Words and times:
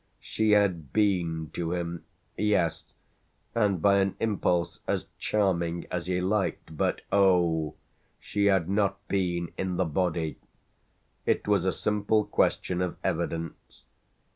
She 0.19 0.53
had 0.53 0.91
been 0.91 1.51
to 1.53 1.73
him 1.73 2.05
yes, 2.35 2.85
and 3.53 3.83
by 3.83 3.97
an 3.97 4.15
impulse 4.19 4.79
as 4.87 5.05
charming 5.19 5.85
as 5.91 6.07
he 6.07 6.19
liked; 6.19 6.75
but 6.75 7.01
oh! 7.11 7.75
she 8.19 8.45
had 8.45 8.67
not 8.67 9.07
been 9.07 9.53
in 9.59 9.77
the 9.77 9.85
body. 9.85 10.37
It 11.27 11.47
was 11.47 11.65
a 11.65 11.71
simple 11.71 12.25
question 12.25 12.81
of 12.81 12.97
evidence. 13.03 13.83